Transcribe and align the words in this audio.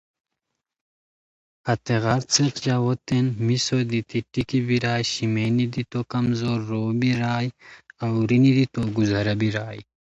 ہتیغار 1.69 2.21
څیق 2.33 2.53
ژاؤتین 2.65 3.25
میسو 3.45 3.77
دیتی 3.89 4.19
ٹیکی 4.31 4.59
بیرائے 4.67 5.03
شیمینی 5.11 5.65
دی 5.73 5.83
تو 5.91 5.99
کمزور 6.13 6.59
رو 6.69 6.81
بیرائے، 6.99 7.47
اورینی 8.05 8.51
دی 8.57 8.65
تو 8.73 8.81
گزارہ 8.97 9.33
بیرائے 9.41 9.81